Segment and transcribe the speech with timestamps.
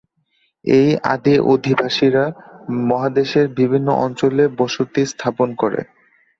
[0.65, 2.23] এই আদি অভিবাসীরা
[2.87, 5.79] মহাদেশের বিভিন্ন অঞ্চলে বসতি স্থাপন করে।